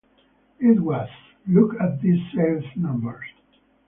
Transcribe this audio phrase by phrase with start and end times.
[0.59, 1.07] It was:
[1.47, 3.27] Look at these sales numbers.